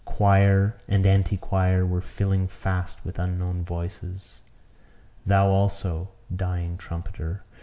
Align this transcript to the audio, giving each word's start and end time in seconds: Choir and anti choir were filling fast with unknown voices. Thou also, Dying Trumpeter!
Choir 0.03 0.77
and 0.87 1.05
anti 1.05 1.37
choir 1.37 1.85
were 1.85 2.01
filling 2.01 2.47
fast 2.47 3.05
with 3.05 3.19
unknown 3.19 3.63
voices. 3.63 4.41
Thou 5.27 5.49
also, 5.49 6.09
Dying 6.35 6.75
Trumpeter! 6.77 7.43